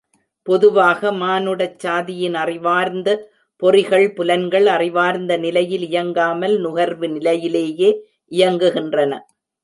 பொதுவாக 0.47 1.11
மானுடச் 1.11 1.75
சாதியின் 1.79 2.33
அறிவார்ந்த 2.33 3.09
பொறிகள் 3.61 4.05
புலன்கள் 4.13 4.67
அறிவார்ந்த 4.67 5.35
நிலையில் 5.37 5.85
இயங்காமல் 5.89 6.55
நுகர்வு 6.59 7.09
நிலையிலேயே 7.09 7.89
இயங்குகின்றன. 8.31 9.11